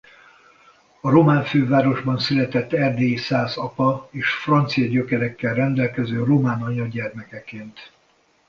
A 1.01 1.09
román 1.09 1.43
fővárosban 1.43 2.17
született 2.17 2.73
erdélyi 2.73 3.15
szász 3.17 3.57
apa 3.57 4.07
és 4.11 4.29
francia 4.31 4.87
gyökerekkel 4.87 5.53
rendelkező 5.53 6.23
román 6.23 6.61
anya 6.61 6.85
gyermekeként. 6.85 7.91